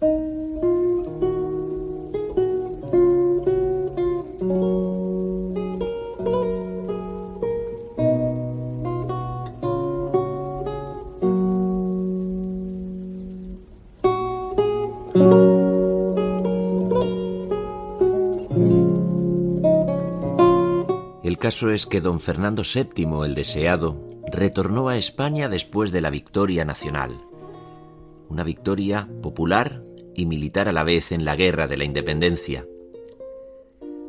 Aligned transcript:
El 0.00 0.08
caso 21.38 21.70
es 21.70 21.86
que 21.86 22.00
don 22.00 22.20
Fernando 22.20 22.62
VII, 22.62 23.24
el 23.24 23.34
deseado, 23.34 24.00
retornó 24.30 24.88
a 24.88 24.96
España 24.96 25.48
después 25.48 25.92
de 25.92 26.00
la 26.00 26.10
victoria 26.10 26.64
nacional. 26.64 27.20
Una 28.28 28.44
victoria 28.44 29.08
popular 29.22 29.82
y 30.14 30.26
militar 30.26 30.68
a 30.68 30.72
la 30.72 30.84
vez 30.84 31.12
en 31.12 31.24
la 31.24 31.36
guerra 31.36 31.66
de 31.66 31.76
la 31.76 31.84
independencia. 31.84 32.66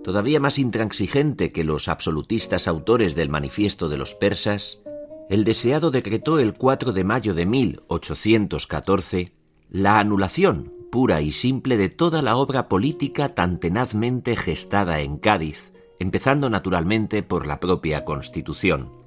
Todavía 0.03 0.39
más 0.39 0.59
intransigente 0.59 1.51
que 1.51 1.63
los 1.63 1.87
absolutistas 1.87 2.67
autores 2.67 3.15
del 3.15 3.29
Manifiesto 3.29 3.89
de 3.89 3.97
los 3.97 4.13
Persas, 4.13 4.83
el 5.29 5.43
deseado 5.43 5.89
decretó 5.89 6.37
el 6.39 6.53
4 6.53 6.91
de 6.91 7.03
mayo 7.03 7.33
de 7.33 7.45
1814 7.45 9.31
la 9.69 9.99
anulación 9.99 10.75
pura 10.95 11.19
y 11.21 11.33
simple 11.33 11.75
de 11.75 11.89
toda 11.89 12.21
la 12.21 12.37
obra 12.37 12.69
política 12.69 13.35
tan 13.35 13.59
tenazmente 13.59 14.37
gestada 14.37 15.01
en 15.01 15.17
Cádiz, 15.17 15.73
empezando 15.99 16.49
naturalmente 16.49 17.21
por 17.21 17.47
la 17.47 17.59
propia 17.59 18.05
Constitución. 18.05 19.04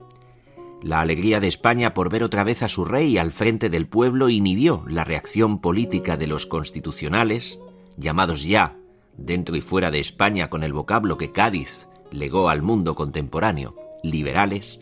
La 0.82 1.00
alegría 1.00 1.40
de 1.40 1.48
España 1.48 1.92
por 1.92 2.08
ver 2.08 2.22
otra 2.22 2.44
vez 2.44 2.62
a 2.62 2.68
su 2.68 2.84
rey 2.84 3.18
al 3.18 3.32
frente 3.32 3.68
del 3.68 3.88
pueblo 3.88 4.28
inhibió 4.28 4.84
la 4.86 5.02
reacción 5.02 5.60
política 5.60 6.16
de 6.16 6.28
los 6.28 6.46
constitucionales, 6.46 7.58
llamados 7.96 8.44
ya, 8.44 8.76
dentro 9.16 9.56
y 9.56 9.60
fuera 9.60 9.90
de 9.90 9.98
España 9.98 10.48
con 10.48 10.62
el 10.62 10.72
vocablo 10.72 11.18
que 11.18 11.32
Cádiz 11.32 11.88
legó 12.12 12.48
al 12.48 12.62
mundo 12.62 12.94
contemporáneo, 12.94 13.74
liberales, 14.04 14.80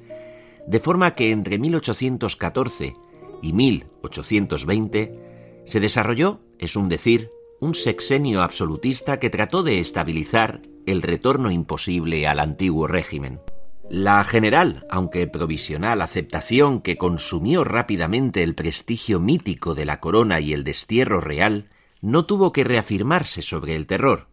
de 0.67 0.81
forma 0.81 1.15
que 1.15 1.31
entre 1.31 1.59
1814 1.59 2.93
y 3.43 3.53
1820 3.55 5.63
se 5.65 5.81
desarrolló, 5.81 6.41
es 6.59 6.77
un 6.77 6.91
decir, 6.91 7.31
un 7.59 7.75
sexenio 7.75 8.43
absolutista 8.43 9.19
que 9.19 9.31
trató 9.31 9.63
de 9.63 9.79
estabilizar 9.79 10.61
el 10.85 11.01
retorno 11.01 11.51
imposible 11.51 12.27
al 12.27 12.39
antiguo 12.39 12.87
régimen. 12.87 13.41
La 13.89 14.25
general, 14.25 14.85
aunque 14.91 15.29
provisional, 15.29 16.03
aceptación 16.03 16.81
que 16.81 16.99
consumió 16.99 17.63
rápidamente 17.63 18.43
el 18.43 18.57
prestigio 18.57 19.21
mítico 19.21 19.77
de 19.77 19.85
la 19.85 20.01
corona 20.01 20.41
y 20.41 20.53
el 20.53 20.65
destierro 20.65 21.21
real, 21.21 21.69
no 22.01 22.27
tuvo 22.27 22.53
que 22.53 22.65
reafirmarse 22.65 23.43
sobre 23.43 23.77
el 23.77 23.87
terror. 23.87 24.27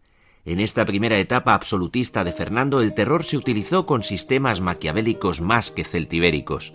En 0.44 0.58
esta 0.58 0.84
primera 0.84 1.18
etapa 1.18 1.54
absolutista 1.54 2.24
de 2.24 2.32
Fernando, 2.32 2.82
el 2.82 2.94
terror 2.94 3.22
se 3.24 3.36
utilizó 3.36 3.86
con 3.86 4.02
sistemas 4.02 4.60
maquiavélicos 4.60 5.40
más 5.40 5.70
que 5.70 5.84
celtibéricos. 5.84 6.74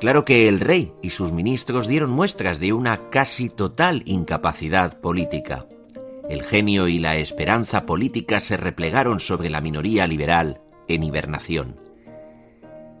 Claro 0.00 0.24
que 0.24 0.48
el 0.48 0.60
rey 0.60 0.92
y 1.02 1.10
sus 1.10 1.32
ministros 1.32 1.86
dieron 1.86 2.10
muestras 2.10 2.58
de 2.60 2.72
una 2.72 3.10
casi 3.10 3.50
total 3.50 4.02
incapacidad 4.06 5.00
política. 5.00 5.66
El 6.30 6.42
genio 6.42 6.88
y 6.88 6.98
la 6.98 7.16
esperanza 7.16 7.84
política 7.84 8.40
se 8.40 8.56
replegaron 8.56 9.20
sobre 9.20 9.50
la 9.50 9.60
minoría 9.60 10.06
liberal 10.06 10.62
en 10.88 11.04
hibernación. 11.04 11.85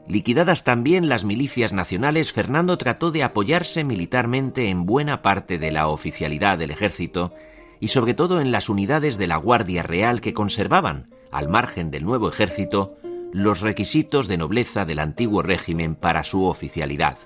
Liquidadas 0.08 0.62
también 0.62 1.08
las 1.08 1.24
milicias 1.24 1.72
nacionales, 1.72 2.32
Fernando 2.32 2.78
trató 2.78 3.10
de 3.10 3.24
apoyarse 3.24 3.82
militarmente 3.82 4.68
en 4.68 4.86
buena 4.86 5.20
parte 5.20 5.58
de 5.58 5.72
la 5.72 5.88
oficialidad 5.88 6.58
del 6.58 6.70
ejército 6.70 7.32
y 7.80 7.88
sobre 7.88 8.14
todo 8.14 8.40
en 8.40 8.52
las 8.52 8.68
unidades 8.68 9.18
de 9.18 9.26
la 9.26 9.36
Guardia 9.36 9.82
Real 9.82 10.20
que 10.20 10.32
conservaban, 10.32 11.10
al 11.32 11.48
margen 11.48 11.90
del 11.90 12.04
nuevo 12.04 12.28
ejército, 12.28 12.96
los 13.32 13.60
requisitos 13.60 14.28
de 14.28 14.38
nobleza 14.38 14.84
del 14.84 15.00
antiguo 15.00 15.42
régimen 15.42 15.96
para 15.96 16.22
su 16.22 16.44
oficialidad. 16.44 17.18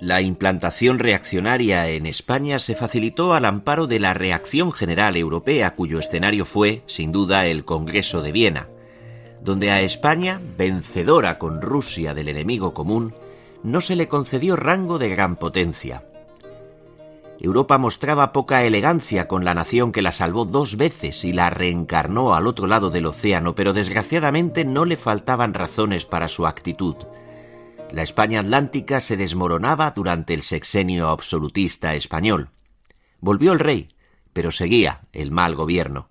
La 0.00 0.20
implantación 0.20 0.98
reaccionaria 0.98 1.88
en 1.88 2.06
España 2.06 2.58
se 2.58 2.74
facilitó 2.74 3.34
al 3.34 3.44
amparo 3.44 3.86
de 3.86 4.00
la 4.00 4.14
reacción 4.14 4.72
general 4.72 5.16
europea, 5.16 5.74
cuyo 5.76 5.98
escenario 5.98 6.44
fue, 6.44 6.82
sin 6.86 7.12
duda, 7.12 7.46
el 7.46 7.64
Congreso 7.64 8.22
de 8.22 8.32
Viena, 8.32 8.68
donde 9.42 9.70
a 9.70 9.80
España, 9.80 10.40
vencedora 10.58 11.38
con 11.38 11.60
Rusia 11.60 12.14
del 12.14 12.28
enemigo 12.28 12.74
común, 12.74 13.14
no 13.62 13.80
se 13.80 13.96
le 13.96 14.08
concedió 14.08 14.56
rango 14.56 14.98
de 14.98 15.08
gran 15.08 15.36
potencia. 15.36 16.04
Europa 17.38 17.78
mostraba 17.78 18.32
poca 18.32 18.64
elegancia 18.64 19.26
con 19.26 19.46
la 19.46 19.54
nación 19.54 19.92
que 19.92 20.02
la 20.02 20.12
salvó 20.12 20.44
dos 20.44 20.76
veces 20.76 21.24
y 21.24 21.32
la 21.32 21.48
reencarnó 21.48 22.34
al 22.34 22.46
otro 22.46 22.66
lado 22.66 22.90
del 22.90 23.06
océano, 23.06 23.54
pero 23.54 23.72
desgraciadamente 23.72 24.66
no 24.66 24.84
le 24.84 24.98
faltaban 24.98 25.54
razones 25.54 26.04
para 26.04 26.28
su 26.28 26.46
actitud. 26.46 26.96
La 27.92 28.02
España 28.02 28.40
atlántica 28.40 29.00
se 29.00 29.16
desmoronaba 29.16 29.90
durante 29.92 30.34
el 30.34 30.42
sexenio 30.42 31.08
absolutista 31.08 31.94
español. 31.94 32.50
Volvió 33.20 33.52
el 33.52 33.58
rey, 33.58 33.88
pero 34.34 34.50
seguía 34.50 35.00
el 35.12 35.32
mal 35.32 35.54
gobierno. 35.54 36.10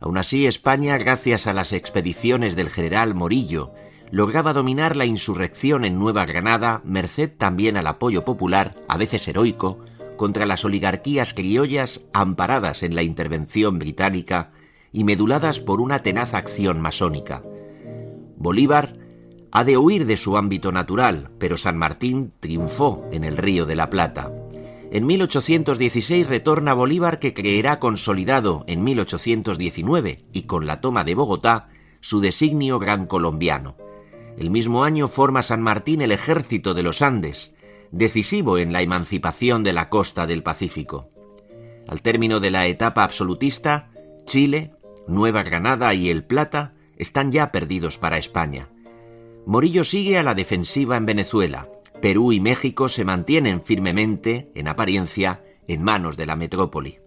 Aun 0.00 0.16
así, 0.16 0.46
España, 0.46 0.96
gracias 0.96 1.46
a 1.46 1.52
las 1.52 1.74
expediciones 1.74 2.56
del 2.56 2.70
general 2.70 3.14
Morillo, 3.14 3.74
lograba 4.10 4.54
dominar 4.54 4.96
la 4.96 5.04
insurrección 5.04 5.84
en 5.84 5.98
Nueva 5.98 6.24
Granada, 6.24 6.80
merced 6.84 7.30
también 7.36 7.76
al 7.76 7.86
apoyo 7.86 8.24
popular, 8.24 8.74
a 8.88 8.96
veces 8.96 9.28
heroico, 9.28 9.78
contra 10.16 10.46
las 10.46 10.64
oligarquías 10.64 11.34
criollas 11.34 12.02
amparadas 12.14 12.82
en 12.82 12.94
la 12.94 13.02
intervención 13.02 13.78
británica 13.78 14.52
y 14.90 15.04
meduladas 15.04 15.60
por 15.60 15.80
una 15.80 16.02
tenaz 16.02 16.32
acción 16.34 16.80
masónica. 16.80 17.42
Bolívar 18.36 18.96
ha 19.52 19.64
de 19.64 19.76
huir 19.76 20.06
de 20.06 20.16
su 20.16 20.36
ámbito 20.36 20.72
natural, 20.72 21.30
pero 21.38 21.56
San 21.56 21.76
Martín 21.76 22.32
triunfó 22.40 23.06
en 23.12 23.24
el 23.24 23.36
Río 23.36 23.66
de 23.66 23.76
la 23.76 23.90
Plata. 23.90 24.32
En 24.92 25.06
1816 25.06 26.28
retorna 26.28 26.74
Bolívar 26.74 27.20
que 27.20 27.32
creerá 27.32 27.78
consolidado 27.78 28.64
en 28.66 28.82
1819 28.82 30.24
y 30.32 30.42
con 30.42 30.66
la 30.66 30.80
toma 30.80 31.04
de 31.04 31.14
Bogotá 31.14 31.68
su 32.00 32.20
designio 32.20 32.80
gran 32.80 33.06
colombiano. 33.06 33.76
El 34.36 34.50
mismo 34.50 34.82
año 34.82 35.06
forma 35.06 35.42
San 35.42 35.62
Martín 35.62 36.00
el 36.00 36.10
ejército 36.10 36.74
de 36.74 36.82
los 36.82 37.02
Andes, 37.02 37.54
decisivo 37.92 38.58
en 38.58 38.72
la 38.72 38.82
emancipación 38.82 39.62
de 39.62 39.72
la 39.72 39.88
costa 39.88 40.26
del 40.26 40.42
Pacífico. 40.42 41.08
Al 41.86 42.02
término 42.02 42.40
de 42.40 42.50
la 42.50 42.66
etapa 42.66 43.04
absolutista, 43.04 43.90
Chile, 44.26 44.72
Nueva 45.06 45.44
Granada 45.44 45.94
y 45.94 46.08
El 46.08 46.24
Plata 46.24 46.74
están 46.96 47.30
ya 47.30 47.52
perdidos 47.52 47.96
para 47.96 48.18
España. 48.18 48.68
Morillo 49.46 49.84
sigue 49.84 50.18
a 50.18 50.22
la 50.22 50.34
defensiva 50.34 50.96
en 50.96 51.06
Venezuela. 51.06 51.68
Perú 52.00 52.32
y 52.32 52.40
México 52.40 52.88
se 52.88 53.04
mantienen 53.04 53.62
firmemente, 53.62 54.50
en 54.54 54.68
apariencia, 54.68 55.44
en 55.68 55.82
manos 55.82 56.16
de 56.16 56.26
la 56.26 56.36
metrópoli. 56.36 56.98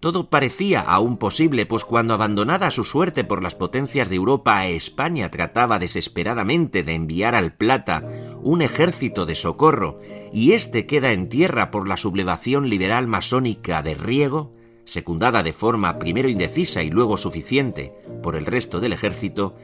Todo 0.00 0.30
parecía 0.30 0.80
aún 0.80 1.16
posible, 1.16 1.64
pues 1.64 1.84
cuando 1.84 2.14
abandonada 2.14 2.72
su 2.72 2.82
suerte 2.82 3.22
por 3.22 3.40
las 3.40 3.54
potencias 3.54 4.08
de 4.08 4.16
Europa 4.16 4.66
España 4.66 5.30
trataba 5.30 5.78
desesperadamente 5.78 6.82
de 6.82 6.94
enviar 6.94 7.36
al 7.36 7.54
Plata 7.54 8.08
un 8.42 8.62
ejército 8.62 9.26
de 9.26 9.36
socorro 9.36 9.94
y 10.32 10.54
éste 10.54 10.86
queda 10.86 11.12
en 11.12 11.28
tierra 11.28 11.70
por 11.70 11.86
la 11.86 11.96
sublevación 11.96 12.68
liberal 12.68 13.06
masónica 13.06 13.80
de 13.82 13.94
Riego, 13.94 14.52
secundada 14.84 15.44
de 15.44 15.52
forma 15.52 16.00
primero 16.00 16.28
indecisa 16.28 16.82
y 16.82 16.90
luego 16.90 17.16
suficiente 17.16 17.92
por 18.24 18.34
el 18.34 18.46
resto 18.46 18.80
del 18.80 18.94
ejército, 18.94 19.54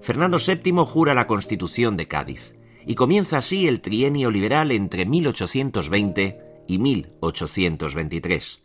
Fernando 0.00 0.38
VII 0.38 0.86
jura 0.86 1.12
la 1.12 1.26
Constitución 1.26 1.98
de 1.98 2.08
Cádiz 2.08 2.54
y 2.86 2.94
comienza 2.94 3.38
así 3.38 3.66
el 3.66 3.80
trienio 3.80 4.30
liberal 4.30 4.70
entre 4.70 5.06
1820 5.06 6.38
y 6.68 6.78
1823. 6.78 8.62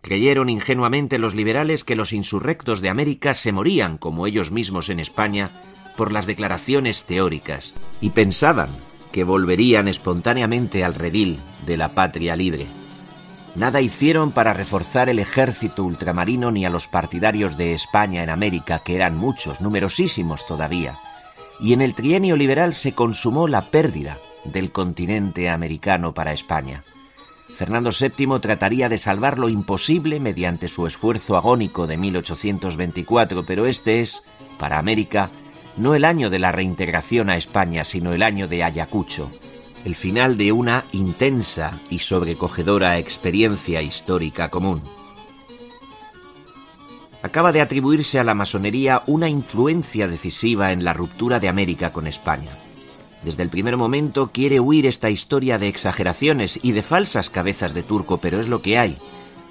Creyeron 0.00 0.48
ingenuamente 0.48 1.18
los 1.18 1.34
liberales 1.34 1.84
que 1.84 1.94
los 1.94 2.12
insurrectos 2.12 2.80
de 2.80 2.88
América 2.88 3.34
se 3.34 3.52
morían, 3.52 3.98
como 3.98 4.26
ellos 4.26 4.50
mismos 4.50 4.88
en 4.90 4.98
España, 4.98 5.52
por 5.96 6.10
las 6.10 6.26
declaraciones 6.26 7.04
teóricas, 7.04 7.74
y 8.00 8.10
pensaban 8.10 8.70
que 9.12 9.24
volverían 9.24 9.86
espontáneamente 9.86 10.84
al 10.84 10.94
redil 10.94 11.38
de 11.66 11.76
la 11.76 11.90
patria 11.90 12.34
libre. 12.34 12.66
Nada 13.54 13.82
hicieron 13.82 14.32
para 14.32 14.54
reforzar 14.54 15.10
el 15.10 15.18
ejército 15.18 15.84
ultramarino 15.84 16.50
ni 16.50 16.64
a 16.64 16.70
los 16.70 16.88
partidarios 16.88 17.58
de 17.58 17.74
España 17.74 18.22
en 18.22 18.30
América, 18.30 18.80
que 18.82 18.96
eran 18.96 19.16
muchos, 19.16 19.60
numerosísimos 19.60 20.46
todavía. 20.46 20.98
Y 21.62 21.72
en 21.72 21.80
el 21.80 21.94
trienio 21.94 22.36
liberal 22.36 22.74
se 22.74 22.92
consumó 22.92 23.46
la 23.46 23.70
pérdida 23.70 24.18
del 24.44 24.72
continente 24.72 25.48
americano 25.48 26.12
para 26.12 26.32
España. 26.32 26.82
Fernando 27.56 27.90
VII 27.90 28.40
trataría 28.40 28.88
de 28.88 28.98
salvar 28.98 29.38
lo 29.38 29.48
imposible 29.48 30.18
mediante 30.18 30.66
su 30.66 30.88
esfuerzo 30.88 31.36
agónico 31.36 31.86
de 31.86 31.96
1824, 31.96 33.44
pero 33.44 33.66
este 33.66 34.00
es, 34.00 34.24
para 34.58 34.78
América, 34.78 35.30
no 35.76 35.94
el 35.94 36.04
año 36.04 36.30
de 36.30 36.40
la 36.40 36.50
reintegración 36.50 37.30
a 37.30 37.36
España, 37.36 37.84
sino 37.84 38.12
el 38.12 38.24
año 38.24 38.48
de 38.48 38.64
Ayacucho, 38.64 39.30
el 39.84 39.94
final 39.94 40.36
de 40.36 40.50
una 40.50 40.84
intensa 40.90 41.78
y 41.90 42.00
sobrecogedora 42.00 42.98
experiencia 42.98 43.82
histórica 43.82 44.48
común. 44.48 44.82
Acaba 47.22 47.52
de 47.52 47.60
atribuirse 47.60 48.18
a 48.18 48.24
la 48.24 48.34
masonería 48.34 49.04
una 49.06 49.28
influencia 49.28 50.08
decisiva 50.08 50.72
en 50.72 50.84
la 50.84 50.92
ruptura 50.92 51.38
de 51.38 51.48
América 51.48 51.92
con 51.92 52.08
España. 52.08 52.50
Desde 53.22 53.44
el 53.44 53.48
primer 53.48 53.76
momento 53.76 54.30
quiere 54.32 54.58
huir 54.58 54.86
esta 54.86 55.08
historia 55.08 55.56
de 55.56 55.68
exageraciones 55.68 56.58
y 56.62 56.72
de 56.72 56.82
falsas 56.82 57.30
cabezas 57.30 57.74
de 57.74 57.84
turco, 57.84 58.18
pero 58.18 58.40
es 58.40 58.48
lo 58.48 58.60
que 58.60 58.76
hay, 58.76 58.98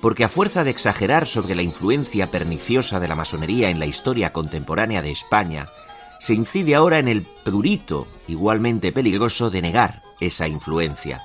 porque 0.02 0.26
a 0.26 0.30
fuerza 0.30 0.66
de 0.66 0.72
exagerar 0.72 1.26
sobre 1.26 1.56
la 1.56 1.62
influencia 1.62 2.28
perniciosa 2.28 3.00
de 3.00 3.08
la 3.08 3.16
masonería 3.16 3.70
en 3.70 3.80
la 3.80 3.86
historia 3.86 4.34
contemporánea 4.34 5.02
de 5.02 5.12
España, 5.12 5.70
se 6.20 6.34
incide 6.34 6.76
ahora 6.76 7.00
en 7.00 7.08
el 7.08 7.22
prurito, 7.22 8.06
igualmente 8.28 8.92
peligroso, 8.92 9.50
de 9.50 9.62
negar 9.62 10.02
esa 10.20 10.50
influencia. 10.50 11.22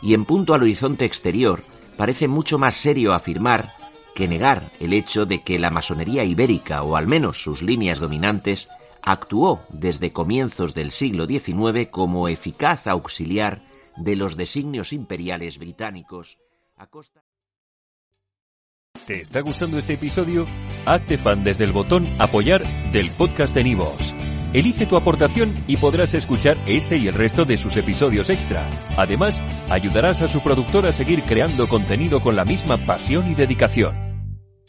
Y 0.00 0.14
en 0.14 0.24
punto 0.24 0.54
al 0.54 0.62
horizonte 0.62 1.04
exterior, 1.04 1.64
parece 1.96 2.28
mucho 2.28 2.58
más 2.58 2.76
serio 2.76 3.12
afirmar 3.12 3.72
que 4.14 4.28
negar 4.28 4.70
el 4.80 4.92
hecho 4.92 5.26
de 5.26 5.42
que 5.42 5.58
la 5.58 5.70
masonería 5.70 6.24
ibérica, 6.24 6.82
o 6.82 6.96
al 6.96 7.06
menos 7.06 7.42
sus 7.42 7.62
líneas 7.62 7.98
dominantes, 7.98 8.68
actuó 9.02 9.64
desde 9.70 10.12
comienzos 10.12 10.74
del 10.74 10.90
siglo 10.90 11.26
XIX 11.26 11.88
como 11.90 12.28
eficaz 12.28 12.86
auxiliar 12.86 13.62
de 13.96 14.16
los 14.16 14.36
designios 14.36 14.92
imperiales 14.92 15.58
británicos 15.58 16.38
a 16.76 16.86
costa 16.86 17.22
¿Te 19.06 19.20
está 19.20 19.40
gustando 19.40 19.78
este 19.78 19.94
episodio? 19.94 20.46
Hazte 20.86 21.18
fan 21.18 21.42
desde 21.42 21.64
el 21.64 21.72
botón 21.72 22.06
apoyar 22.20 22.62
del 22.92 23.10
podcast 23.10 23.52
de 23.52 23.64
Nivos. 23.64 24.14
Elige 24.52 24.86
tu 24.86 24.96
aportación 24.96 25.64
y 25.66 25.76
podrás 25.76 26.14
escuchar 26.14 26.56
este 26.66 26.98
y 26.98 27.08
el 27.08 27.14
resto 27.14 27.44
de 27.44 27.58
sus 27.58 27.76
episodios 27.76 28.30
extra. 28.30 28.68
Además, 28.96 29.42
ayudarás 29.70 30.22
a 30.22 30.28
su 30.28 30.40
productor 30.40 30.86
a 30.86 30.92
seguir 30.92 31.24
creando 31.24 31.66
contenido 31.66 32.20
con 32.20 32.36
la 32.36 32.44
misma 32.44 32.76
pasión 32.76 33.28
y 33.30 33.34
dedicación. 33.34 34.01